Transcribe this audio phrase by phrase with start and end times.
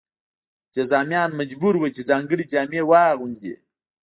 [0.75, 3.53] جذامیان مجبور وو چې ځانګړې جامې واغوندي.